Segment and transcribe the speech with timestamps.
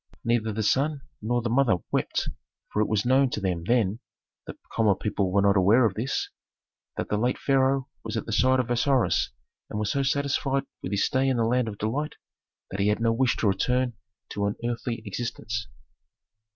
[0.25, 2.27] Neither the son nor the mother wept,
[2.73, 3.99] for it was known to them then
[4.47, 6.31] (the common people were not aware of this),
[6.97, 9.29] that the late pharaoh was at the side of Osiris
[9.69, 12.15] and was so satisfied with his stay in the land of delight
[12.71, 13.93] that he had no wish to return
[14.29, 15.67] to an earthly existence.